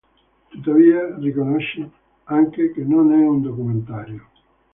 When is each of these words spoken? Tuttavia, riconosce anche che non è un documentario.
Tuttavia, 0.49 1.15
riconosce 1.19 1.87
anche 2.23 2.71
che 2.71 2.81
non 2.83 3.11
è 3.13 3.23
un 3.23 3.43
documentario. 3.43 4.29